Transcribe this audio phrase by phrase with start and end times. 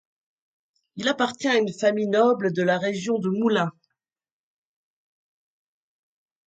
[0.95, 3.71] Il appartient à une famille noble de la région de Moulins.